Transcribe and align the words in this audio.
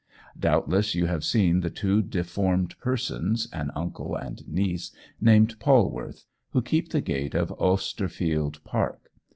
"Doubtless 0.39 0.95
you 0.95 1.05
have 1.05 1.23
seen 1.23 1.59
the 1.59 1.69
two 1.69 2.01
deformed 2.01 2.75
persons, 2.79 3.47
an 3.53 3.69
uncle 3.75 4.15
and 4.15 4.41
niece, 4.47 4.91
named 5.19 5.59
Polwarth, 5.59 6.25
who 6.53 6.63
keep 6.63 6.89
the 6.89 7.01
gate 7.01 7.35
of 7.35 7.51
Osterfield 7.59 8.63
Park. 8.63 9.11